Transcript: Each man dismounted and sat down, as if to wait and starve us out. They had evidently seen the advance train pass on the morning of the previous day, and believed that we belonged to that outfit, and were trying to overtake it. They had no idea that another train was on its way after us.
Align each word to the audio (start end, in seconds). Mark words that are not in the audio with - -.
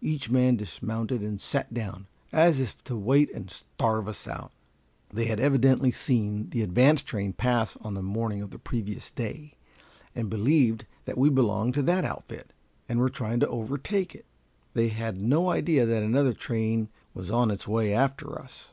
Each 0.00 0.30
man 0.30 0.54
dismounted 0.54 1.22
and 1.22 1.40
sat 1.40 1.74
down, 1.74 2.06
as 2.32 2.60
if 2.60 2.80
to 2.84 2.94
wait 2.96 3.32
and 3.32 3.50
starve 3.50 4.06
us 4.06 4.28
out. 4.28 4.52
They 5.12 5.24
had 5.26 5.40
evidently 5.40 5.90
seen 5.90 6.50
the 6.50 6.62
advance 6.62 7.02
train 7.02 7.32
pass 7.32 7.76
on 7.78 7.94
the 7.94 8.00
morning 8.00 8.40
of 8.42 8.50
the 8.50 8.60
previous 8.60 9.10
day, 9.10 9.54
and 10.14 10.30
believed 10.30 10.86
that 11.04 11.18
we 11.18 11.30
belonged 11.30 11.74
to 11.74 11.82
that 11.82 12.04
outfit, 12.04 12.52
and 12.88 13.00
were 13.00 13.08
trying 13.08 13.40
to 13.40 13.48
overtake 13.48 14.14
it. 14.14 14.26
They 14.74 14.86
had 14.86 15.20
no 15.20 15.50
idea 15.50 15.84
that 15.84 16.02
another 16.04 16.32
train 16.32 16.88
was 17.12 17.32
on 17.32 17.50
its 17.50 17.66
way 17.66 17.92
after 17.92 18.40
us. 18.40 18.68